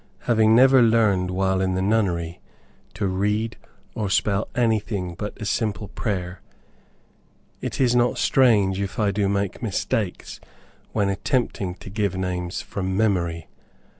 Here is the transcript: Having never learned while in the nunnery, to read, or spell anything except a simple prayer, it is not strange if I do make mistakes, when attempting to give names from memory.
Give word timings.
Having 0.21 0.55
never 0.55 0.81
learned 0.81 1.29
while 1.29 1.61
in 1.61 1.75
the 1.75 1.79
nunnery, 1.83 2.39
to 2.95 3.05
read, 3.05 3.55
or 3.93 4.09
spell 4.09 4.47
anything 4.55 5.11
except 5.11 5.39
a 5.39 5.45
simple 5.45 5.89
prayer, 5.89 6.41
it 7.61 7.79
is 7.79 7.95
not 7.95 8.17
strange 8.17 8.81
if 8.81 8.97
I 8.97 9.11
do 9.11 9.29
make 9.29 9.61
mistakes, 9.61 10.39
when 10.91 11.07
attempting 11.07 11.75
to 11.75 11.89
give 11.91 12.17
names 12.17 12.63
from 12.63 12.97
memory. 12.97 13.47